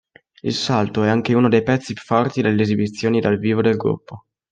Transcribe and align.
Il 0.41 0.55
salto 0.55 1.03
è 1.03 1.09
anche 1.09 1.35
uno 1.35 1.47
dei 1.47 1.61
pezzi 1.61 1.93
forti 1.93 2.41
delle 2.41 2.63
esibizioni 2.63 3.21
dal 3.21 3.37
vivo 3.37 3.61
del 3.61 3.77
gruppo. 3.77 4.25